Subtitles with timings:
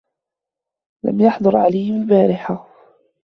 [1.05, 2.67] لَمْ يَحْضُرْ عَلِيٌّ الْبَارِحَةَ.